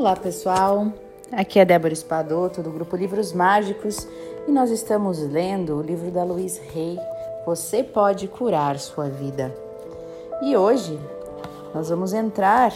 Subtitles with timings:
[0.00, 0.90] Olá pessoal,
[1.30, 4.08] aqui é Débora Espadoto do grupo Livros Mágicos
[4.48, 6.98] e nós estamos lendo o livro da Luiz Rey,
[7.44, 9.54] Você Pode Curar Sua Vida.
[10.40, 10.98] E hoje
[11.74, 12.72] nós vamos entrar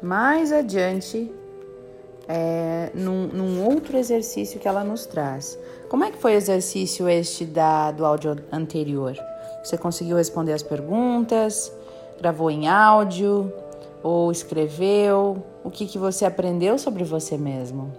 [0.00, 1.28] mais adiante
[2.28, 5.58] é, num, num, outro exercício que ela nos traz.
[5.88, 9.16] Como é que foi o exercício este da, do áudio anterior?
[9.64, 11.72] Você conseguiu responder as perguntas?
[12.20, 13.52] Gravou em áudio?
[14.06, 15.42] Ou escreveu?
[15.64, 17.92] O que, que você aprendeu sobre você mesmo?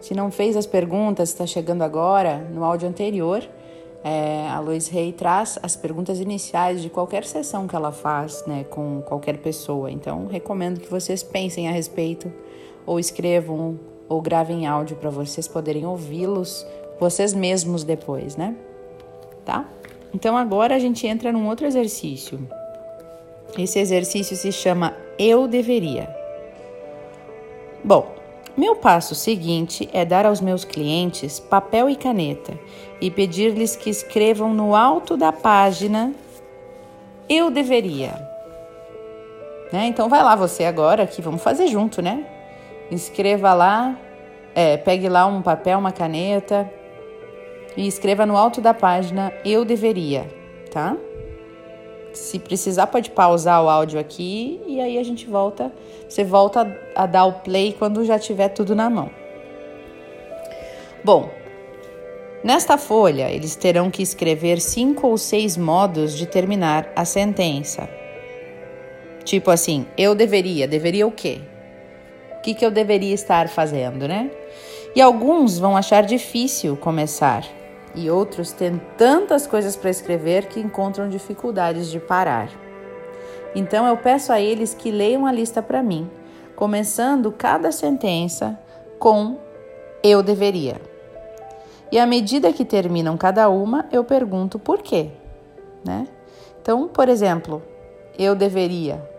[0.00, 3.42] Se não fez as perguntas, está chegando agora, no áudio anterior,
[4.04, 8.62] é, a Lois Rey traz as perguntas iniciais de qualquer sessão que ela faz né,
[8.70, 9.90] com qualquer pessoa.
[9.90, 12.32] Então, recomendo que vocês pensem a respeito
[12.86, 13.76] ou escrevam
[14.08, 16.64] ou gravem áudio para vocês poderem ouvi-los
[17.00, 18.54] vocês mesmos depois, né?
[19.44, 19.68] Tá?
[20.14, 22.38] Então agora a gente entra num outro exercício.
[23.58, 26.08] Esse exercício se chama Eu Deveria.
[27.82, 28.14] Bom,
[28.56, 32.58] meu passo seguinte é dar aos meus clientes papel e caneta
[33.00, 36.12] e pedir-lhes que escrevam no alto da página
[37.28, 38.28] Eu Deveria.
[39.72, 39.86] Né?
[39.86, 42.26] Então vai lá você agora que vamos fazer junto, né?
[42.90, 43.96] Escreva lá,
[44.54, 46.68] é, pegue lá um papel, uma caneta
[47.76, 50.28] e escreva no alto da página Eu deveria,
[50.72, 50.96] tá?
[52.12, 55.72] Se precisar, pode pausar o áudio aqui e aí a gente volta.
[56.08, 59.10] Você volta a, dar o play quando já tiver tudo na mão.
[61.04, 61.30] Bom,
[62.42, 67.88] nesta folha eles terão que escrever cinco ou seis modos de terminar a sentença.
[69.24, 71.40] Tipo assim, eu deveria, deveria o quê?
[72.38, 74.30] O que, que eu deveria estar fazendo, né?
[74.96, 77.44] E alguns vão achar difícil começar,
[77.94, 82.48] e outros têm tantas coisas para escrever que encontram dificuldades de parar.
[83.54, 86.08] Então eu peço a eles que leiam a lista para mim,
[86.54, 88.58] começando cada sentença
[88.98, 89.38] com
[90.02, 90.80] eu deveria.
[91.90, 95.10] E à medida que terminam cada uma, eu pergunto por quê,
[95.84, 96.06] né?
[96.62, 97.62] Então, por exemplo,
[98.16, 99.10] eu deveria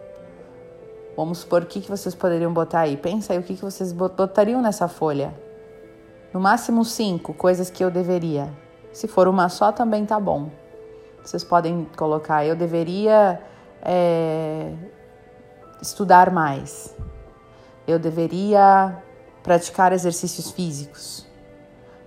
[1.16, 2.96] Vamos supor o que, vocês poderiam botar aí.
[2.96, 5.34] Pensa aí o que, que vocês botariam nessa folha.
[6.34, 8.50] No máximo cinco coisas que eu deveria.
[8.94, 10.50] Se for uma só, também tá bom.
[11.24, 13.42] Vocês podem colocar, eu deveria
[13.82, 14.74] é,
[15.82, 16.96] estudar mais.
[17.88, 18.98] Eu deveria
[19.44, 21.28] praticar exercícios físicos.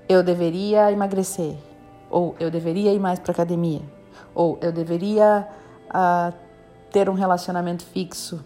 [0.09, 1.57] Eu deveria emagrecer.
[2.11, 3.83] Ou eu deveria ir mais para academia.
[4.35, 5.49] Ou eu deveria
[5.91, 6.35] uh,
[6.91, 8.45] ter um relacionamento fixo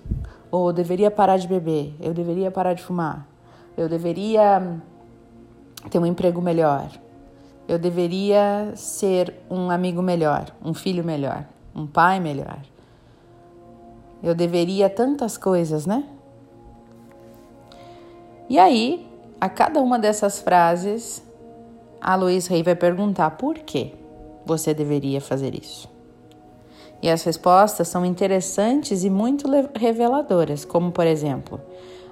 [0.51, 3.27] ou eu deveria parar de beber, eu deveria parar de fumar,
[3.77, 4.81] eu deveria
[5.91, 6.91] ter um emprego melhor,
[7.69, 11.45] eu deveria ser um amigo melhor, um filho melhor,
[11.75, 12.61] um pai melhor.
[14.23, 16.05] Eu deveria tantas coisas, né?
[18.49, 19.07] E aí,
[19.41, 21.23] a cada uma dessas frases,
[22.01, 23.95] a Luiz Rei vai perguntar por que
[24.47, 25.89] você deveria fazer isso.
[27.01, 29.47] E as respostas são interessantes e muito
[29.77, 31.61] reveladoras, como por exemplo: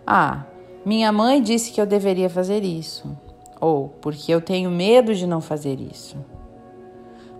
[0.06, 0.44] Ah,
[0.84, 3.16] minha mãe disse que eu deveria fazer isso.
[3.60, 6.16] Ou porque eu tenho medo de não fazer isso.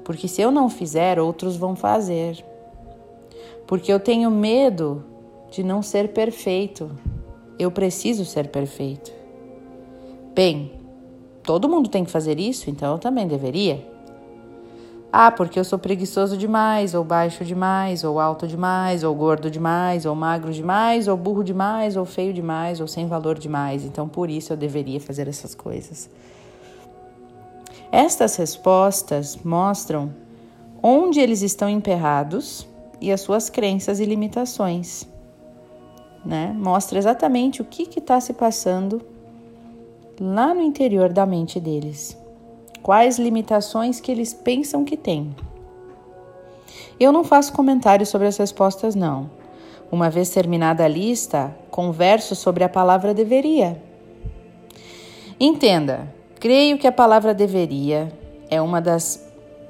[0.04, 2.44] Porque se eu não fizer, outros vão fazer.
[3.66, 5.04] Porque eu tenho medo
[5.50, 6.90] de não ser perfeito.
[7.58, 9.12] Eu preciso ser perfeito.
[10.34, 10.72] Bem,
[11.42, 13.95] todo mundo tem que fazer isso, então eu também deveria.
[15.18, 20.04] Ah, porque eu sou preguiçoso demais, ou baixo demais, ou alto demais, ou gordo demais,
[20.04, 23.82] ou magro demais, ou burro demais, ou feio demais, ou sem valor demais.
[23.82, 26.10] Então, por isso eu deveria fazer essas coisas.
[27.90, 30.12] Estas respostas mostram
[30.82, 32.68] onde eles estão emperrados
[33.00, 35.08] e as suas crenças e limitações.
[36.26, 36.54] Né?
[36.54, 39.00] Mostra exatamente o que está se passando
[40.20, 42.18] lá no interior da mente deles
[42.86, 45.34] quais limitações que eles pensam que têm.
[47.00, 49.28] Eu não faço comentários sobre as respostas, não.
[49.90, 53.82] Uma vez terminada a lista, converso sobre a palavra deveria.
[55.40, 58.12] Entenda, creio que a palavra deveria
[58.48, 59.20] é uma das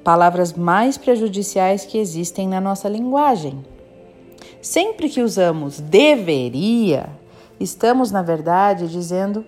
[0.05, 3.65] palavras mais prejudiciais que existem na nossa linguagem.
[4.61, 7.09] Sempre que usamos deveria,
[7.59, 9.43] estamos, na verdade, dizendo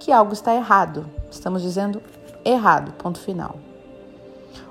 [0.00, 1.08] que algo está errado.
[1.30, 2.02] Estamos dizendo
[2.44, 3.56] errado, ponto final.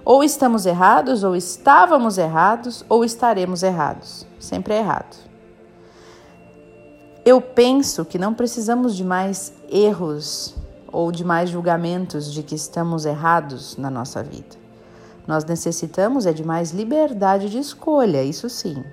[0.03, 4.25] Ou estamos errados, ou estávamos errados, ou estaremos errados.
[4.39, 5.15] Sempre é errado.
[7.23, 10.55] Eu penso que não precisamos de mais erros
[10.91, 14.59] ou de mais julgamentos de que estamos errados na nossa vida.
[15.27, 18.83] Nós necessitamos é de mais liberdade de escolha, isso sim.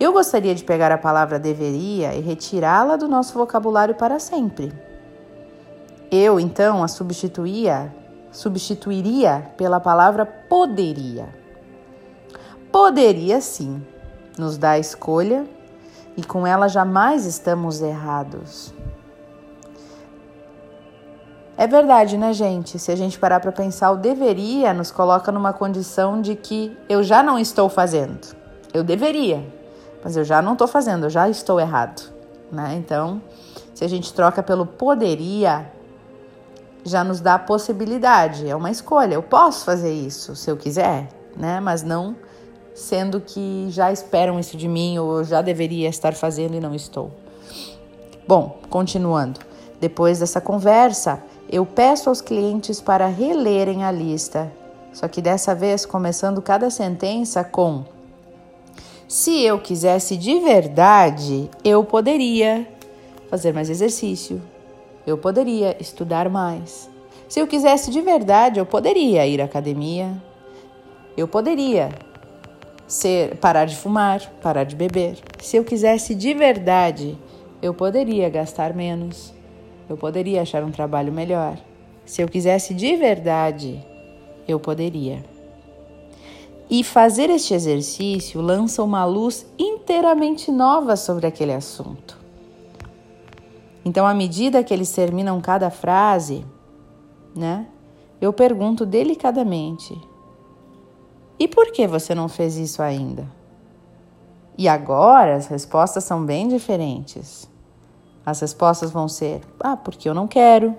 [0.00, 4.72] Eu gostaria de pegar a palavra deveria e retirá-la do nosso vocabulário para sempre.
[6.10, 7.94] Eu, então, a substituía,
[8.32, 11.28] substituiria pela palavra poderia.
[12.72, 13.82] Poderia sim,
[14.38, 15.46] nos dá a escolha
[16.16, 18.72] e com ela jamais estamos errados.
[21.56, 22.78] É verdade, né, gente?
[22.78, 27.02] Se a gente parar para pensar, o deveria nos coloca numa condição de que eu
[27.02, 28.34] já não estou fazendo.
[28.72, 29.44] Eu deveria,
[30.02, 32.12] mas eu já não estou fazendo, eu já estou errado,
[32.50, 32.76] né?
[32.76, 33.20] Então,
[33.74, 35.70] se a gente troca pelo poderia,
[36.84, 39.14] já nos dá a possibilidade, é uma escolha.
[39.14, 41.60] Eu posso fazer isso se eu quiser, né?
[41.60, 42.16] Mas não
[42.78, 46.74] sendo que já esperam isso de mim ou eu já deveria estar fazendo e não
[46.74, 47.10] estou.
[48.26, 49.40] Bom, continuando.
[49.80, 54.52] Depois dessa conversa, eu peço aos clientes para relerem a lista,
[54.92, 57.84] só que dessa vez começando cada sentença com:
[59.06, 62.66] Se eu quisesse de verdade, eu poderia
[63.30, 64.42] fazer mais exercício,
[65.08, 66.90] eu poderia estudar mais.
[67.28, 70.10] Se eu quisesse de verdade, eu poderia ir à academia,
[71.16, 71.90] eu poderia
[72.86, 75.18] ser parar de fumar, parar de beber.
[75.40, 77.18] Se eu quisesse de verdade,
[77.60, 79.36] eu poderia gastar menos
[79.88, 81.58] eu poderia achar um trabalho melhor.
[82.04, 83.82] Se eu quisesse de verdade,
[84.46, 85.24] eu poderia.
[86.70, 92.17] E fazer este exercício lança uma luz inteiramente nova sobre aquele assunto.
[93.88, 96.44] Então, à medida que eles terminam cada frase,
[97.34, 97.66] né,
[98.20, 99.98] eu pergunto delicadamente:
[101.38, 103.26] e por que você não fez isso ainda?
[104.58, 107.50] E agora as respostas são bem diferentes.
[108.26, 110.76] As respostas vão ser: ah, porque eu não quero,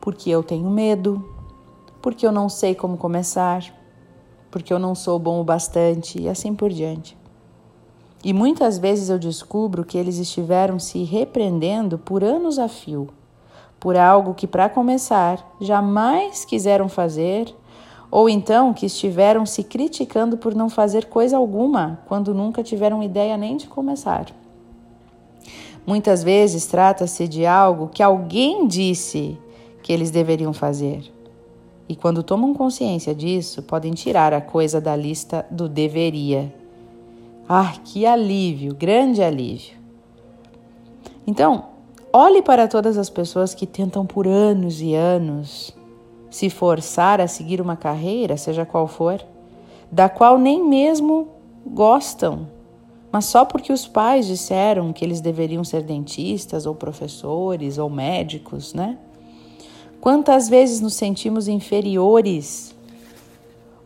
[0.00, 1.28] porque eu tenho medo,
[2.00, 3.64] porque eu não sei como começar,
[4.52, 7.18] porque eu não sou bom o bastante e assim por diante.
[8.22, 13.08] E muitas vezes eu descubro que eles estiveram se repreendendo por anos a fio,
[13.78, 17.54] por algo que, para começar, jamais quiseram fazer,
[18.10, 23.36] ou então que estiveram se criticando por não fazer coisa alguma quando nunca tiveram ideia
[23.38, 24.26] nem de começar.
[25.86, 29.38] Muitas vezes trata-se de algo que alguém disse
[29.82, 31.10] que eles deveriam fazer.
[31.88, 36.59] E quando tomam consciência disso, podem tirar a coisa da lista do deveria.
[37.52, 39.76] Ah, que alívio, grande alívio.
[41.26, 41.64] Então,
[42.12, 45.76] olhe para todas as pessoas que tentam por anos e anos
[46.30, 49.20] se forçar a seguir uma carreira, seja qual for,
[49.90, 51.26] da qual nem mesmo
[51.66, 52.46] gostam
[53.12, 58.72] mas só porque os pais disseram que eles deveriam ser dentistas ou professores ou médicos,
[58.72, 58.96] né?
[60.00, 62.74] Quantas vezes nos sentimos inferiores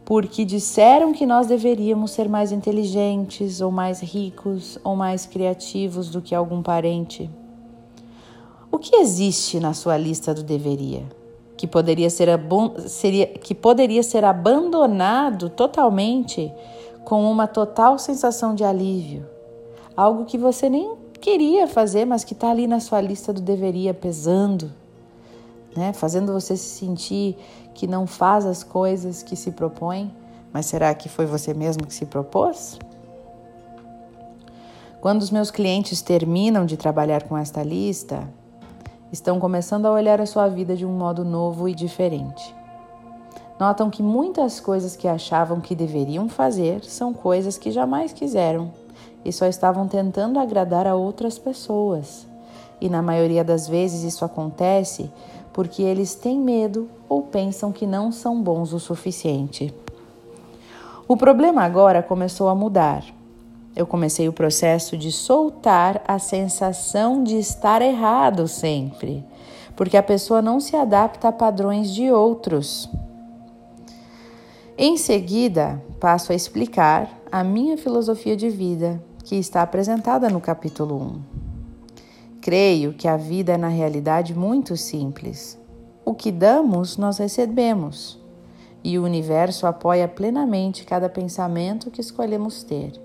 [0.04, 6.20] porque disseram que nós deveríamos ser mais inteligentes ou mais ricos ou mais criativos do
[6.20, 7.30] que algum parente?
[8.70, 11.04] O que existe na sua lista do deveria?
[11.56, 12.28] Que poderia ser,
[12.86, 16.52] seria, que poderia ser abandonado totalmente
[17.04, 19.24] com uma total sensação de alívio.
[19.96, 23.94] Algo que você nem queria fazer, mas que está ali na sua lista do deveria
[23.94, 24.70] pesando,
[25.76, 25.92] né?
[25.92, 27.36] fazendo você se sentir
[27.74, 30.14] que não faz as coisas que se propõe.
[30.52, 32.78] Mas será que foi você mesmo que se propôs?
[35.00, 38.26] Quando os meus clientes terminam de trabalhar com esta lista,
[39.12, 42.54] estão começando a olhar a sua vida de um modo novo e diferente
[43.58, 48.70] notam que muitas coisas que achavam que deveriam fazer são coisas que jamais quiseram
[49.24, 52.26] e só estavam tentando agradar a outras pessoas.
[52.80, 55.10] E na maioria das vezes isso acontece
[55.54, 59.72] porque eles têm medo ou pensam que não são bons o suficiente.
[61.06, 63.04] O problema agora começou a mudar.
[63.76, 69.24] Eu comecei o processo de soltar a sensação de estar errado sempre,
[69.76, 72.90] porque a pessoa não se adapta a padrões de outros.
[74.76, 80.96] Em seguida, passo a explicar a minha filosofia de vida, que está apresentada no capítulo
[81.30, 81.33] 1.
[82.44, 85.58] Creio que a vida é, na realidade, muito simples.
[86.04, 88.20] O que damos, nós recebemos.
[88.84, 93.00] E o universo apoia plenamente cada pensamento que escolhemos ter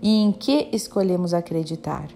[0.00, 2.08] e em que escolhemos acreditar.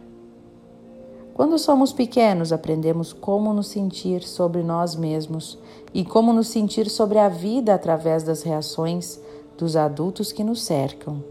[1.35, 5.59] Quando somos pequenos, aprendemos como nos sentir sobre nós mesmos
[5.93, 9.21] e como nos sentir sobre a vida através das reações
[9.59, 11.23] dos adultos que nos cercam.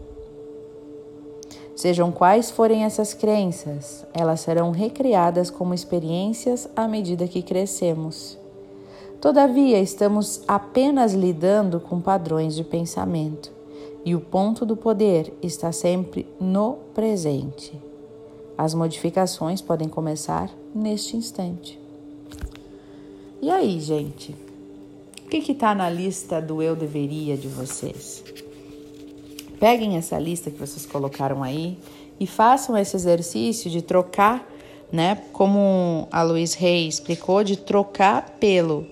[1.84, 8.38] Sejam quais forem essas crenças, elas serão recriadas como experiências à medida que crescemos.
[9.20, 13.52] Todavia, estamos apenas lidando com padrões de pensamento
[14.02, 17.78] E o ponto do poder está sempre no presente.
[18.56, 21.78] As modificações podem começar neste instante.
[23.42, 24.34] E aí, gente?
[25.22, 28.24] O que está na lista do eu deveria de vocês?
[29.64, 31.78] Peguem essa lista que vocês colocaram aí
[32.20, 34.46] e façam esse exercício de trocar,
[34.92, 35.22] né?
[35.32, 38.86] Como a Luiz Rey explicou, de trocar pelo.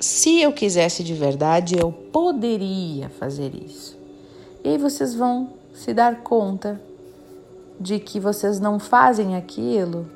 [0.00, 3.96] Se eu quisesse de verdade, eu poderia fazer isso.
[4.64, 6.82] E vocês vão se dar conta
[7.78, 10.10] de que vocês não fazem aquilo,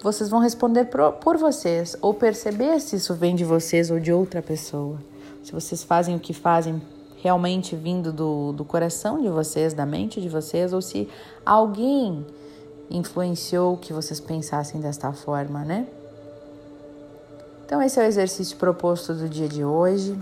[0.00, 0.84] vocês vão responder
[1.20, 5.00] por vocês ou perceber se isso vem de vocês ou de outra pessoa.
[5.42, 6.80] Se vocês fazem o que fazem
[7.22, 11.08] realmente vindo do, do coração de vocês, da mente de vocês, ou se
[11.46, 12.26] alguém
[12.90, 15.86] influenciou que vocês pensassem desta forma, né?
[17.64, 20.18] Então, esse é o exercício proposto do dia de hoje.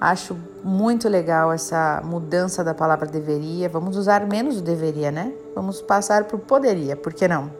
[0.00, 3.68] Acho muito legal essa mudança da palavra deveria.
[3.68, 5.32] Vamos usar menos o deveria, né?
[5.54, 7.50] Vamos passar para o poderia, por que não?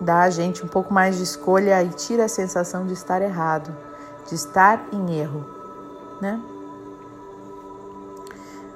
[0.00, 3.76] Dá a gente um pouco mais de escolha e tira a sensação de estar errado,
[4.28, 5.44] de estar em erro,
[6.20, 6.40] né?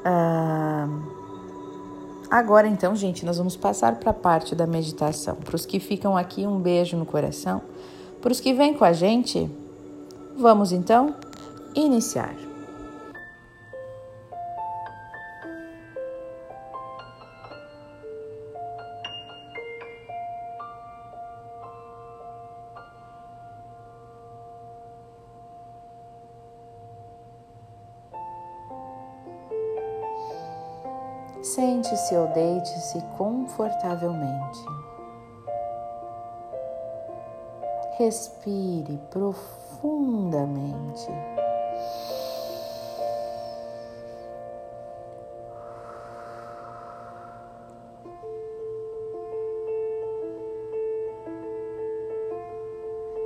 [0.08, 0.88] Ah,
[2.30, 5.34] agora então, gente, nós vamos passar para a parte da meditação.
[5.34, 7.60] Para os que ficam aqui, um beijo no coração.
[8.22, 9.50] Para os que vêm com a gente,
[10.38, 11.16] vamos então
[11.74, 12.36] iniciar.
[31.54, 34.58] Sente-se ou deite-se confortavelmente.
[37.96, 41.06] Respire profundamente.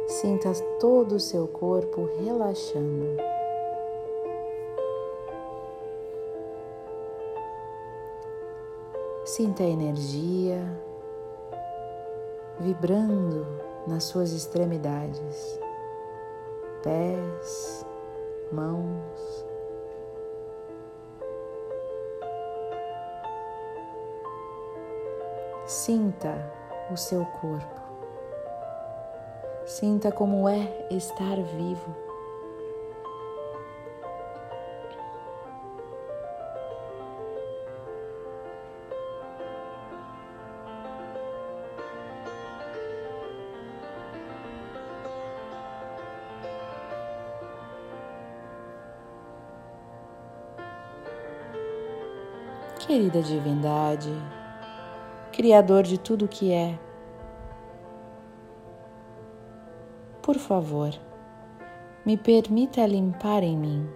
[0.06, 3.39] Sinta todo o seu corpo relaxando.
[9.40, 10.61] Sinta a energia
[12.59, 13.47] vibrando
[13.87, 15.59] nas suas extremidades,
[16.82, 17.87] pés,
[18.52, 19.47] mãos.
[25.64, 26.52] Sinta
[26.92, 27.80] o seu corpo.
[29.64, 32.09] Sinta como é estar vivo.
[52.90, 54.11] Querida divindade,
[55.30, 56.76] Criador de tudo o que é,
[60.20, 60.90] por favor,
[62.04, 63.88] me permita limpar em mim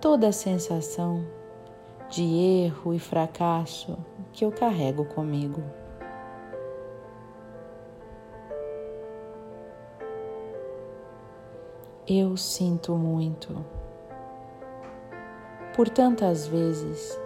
[0.00, 1.26] toda a sensação
[2.08, 3.98] de erro e fracasso
[4.32, 5.60] que eu carrego comigo.
[12.06, 13.52] Eu sinto muito.
[15.74, 17.20] Por tantas vezes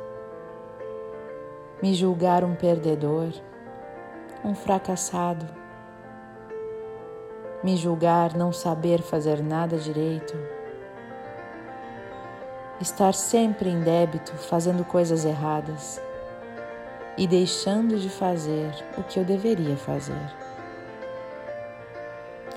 [1.82, 3.30] me julgar um perdedor,
[4.44, 5.46] um fracassado
[7.66, 10.38] me julgar não saber fazer nada direito,
[12.80, 16.00] estar sempre em débito fazendo coisas erradas
[17.18, 20.32] e deixando de fazer o que eu deveria fazer.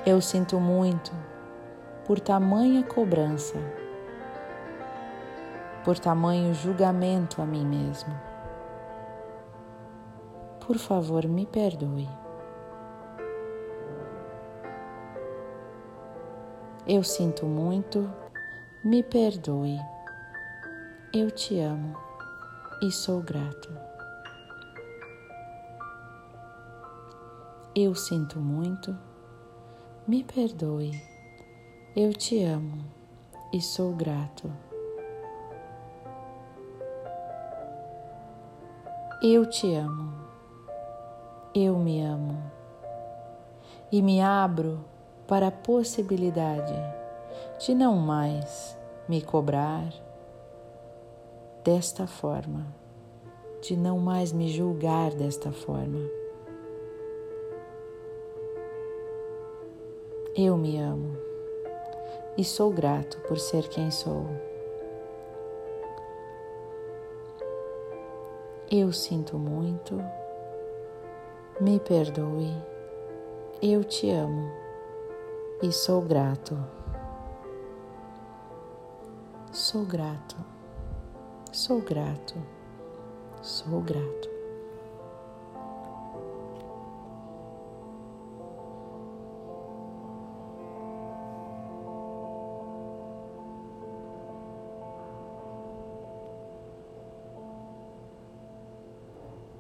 [0.06, 1.12] Eu sinto muito
[2.06, 3.58] por tamanha cobrança,
[5.84, 8.29] por tamanho julgamento a mim mesmo.
[10.70, 12.08] Por favor, me perdoe.
[16.88, 18.08] Eu sinto muito,
[18.86, 19.80] me perdoe.
[21.12, 21.98] Eu te amo
[22.84, 23.76] e sou grato.
[27.76, 28.96] Eu sinto muito,
[30.08, 30.92] me perdoe.
[31.96, 32.86] Eu te amo
[33.52, 34.54] e sou grato.
[39.24, 40.19] Eu te amo,
[41.64, 42.42] eu me amo
[43.92, 44.80] e me abro
[45.28, 46.74] para a possibilidade
[47.60, 49.92] de não mais me cobrar
[51.64, 52.66] desta forma,
[53.62, 56.00] de não mais me julgar desta forma.
[60.36, 61.18] Eu me amo
[62.38, 64.26] e sou grato por ser quem sou.
[68.72, 70.00] Eu sinto muito
[71.62, 72.56] me perdoe.
[73.62, 74.50] Eu te amo
[75.62, 76.58] e sou grato.
[79.52, 80.38] Sou grato.
[81.52, 82.36] Sou grato.
[83.42, 84.29] Sou grato.